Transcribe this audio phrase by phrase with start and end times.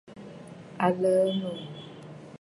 [0.85, 1.57] A lə̀ə̀ noò.